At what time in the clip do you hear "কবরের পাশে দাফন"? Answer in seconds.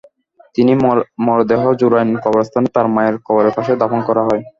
3.27-3.99